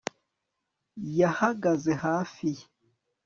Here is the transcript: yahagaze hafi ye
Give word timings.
yahagaze 1.19 1.91
hafi 2.05 2.47
ye 2.57 2.65